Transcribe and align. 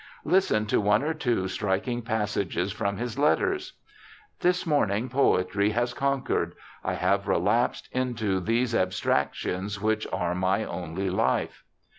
Listen 0.25 0.65
to 0.65 0.81
one 0.81 1.03
or 1.03 1.13
two 1.13 1.47
striking 1.47 2.01
passages 2.01 2.71
from 2.71 2.97
his 2.97 3.19
letters:' 3.19 3.73
This 4.39 4.65
morning 4.65 5.09
Poetry 5.09 5.69
has 5.73 5.93
conquered,— 5.93 6.55
I 6.83 6.93
have 6.95 7.27
relapsed 7.27 7.87
into 7.91 8.39
those 8.39 8.73
abstractions 8.73 9.79
which 9.79 10.07
are 10.11 10.33
my 10.33 10.63
only 10.65 11.11
life.' 11.11 11.63